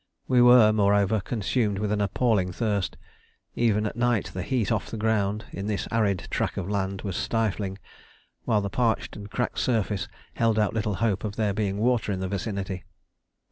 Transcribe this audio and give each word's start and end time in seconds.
We 0.27 0.41
were, 0.41 0.73
moreover, 0.73 1.19
consumed 1.21 1.77
with 1.77 1.91
an 1.91 2.01
appalling 2.01 2.51
thirst; 2.51 2.97
even 3.53 3.85
at 3.85 3.95
night 3.95 4.31
the 4.33 4.41
heat 4.41 4.71
off 4.71 4.89
the 4.89 4.97
ground 4.97 5.45
in 5.51 5.67
this 5.67 5.87
arid 5.91 6.27
track 6.31 6.57
of 6.57 6.67
land 6.67 7.03
was 7.03 7.15
stifling, 7.15 7.77
while 8.43 8.61
the 8.61 8.69
parched 8.71 9.15
and 9.15 9.29
cracked 9.29 9.59
surface 9.59 10.07
held 10.33 10.57
out 10.57 10.73
little 10.73 10.95
hope 11.05 11.23
of 11.23 11.35
there 11.35 11.53
being 11.53 11.77
water 11.77 12.11
in 12.11 12.19
the 12.19 12.27
vicinity. 12.27 12.83